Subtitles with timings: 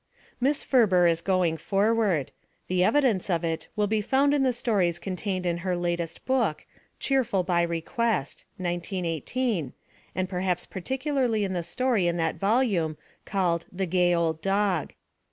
[0.39, 2.31] Miss Ferber is going forward.
[2.69, 6.65] The evidence of it will be found in the stories contained in her latest book,
[6.99, 9.73] Cheerful By Request (1918)
[10.15, 14.93] and perhaps par ticularly in the story in that volume called The Gay Old Dog.